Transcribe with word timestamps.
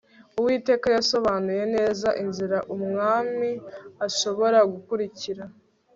uwiteka 0.39 0.87
yasobanuye 0.95 1.63
neza 1.75 2.07
inzira 2.23 2.57
umwami 2.75 3.49
agomba 4.05 4.59
gukurikiza 4.73 5.43